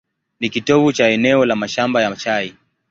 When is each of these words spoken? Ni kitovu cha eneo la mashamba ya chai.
Ni 0.39 0.49
kitovu 0.49 0.93
cha 0.93 1.07
eneo 1.07 1.45
la 1.45 1.55
mashamba 1.55 2.01
ya 2.01 2.15
chai. 2.15 2.55